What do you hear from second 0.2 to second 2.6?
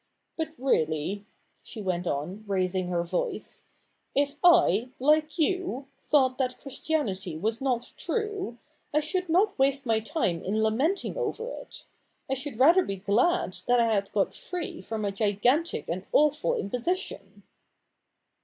But really,' she went on,